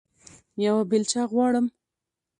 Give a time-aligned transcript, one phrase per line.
[0.65, 1.65] یوه بیلچه غواړم